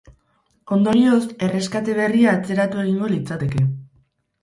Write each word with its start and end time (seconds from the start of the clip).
Ondorioz, 0.77 1.19
erreskate 1.49 1.99
berria 2.01 2.35
atzeratu 2.41 2.83
egingo 2.89 3.15
litzateke. 3.17 3.67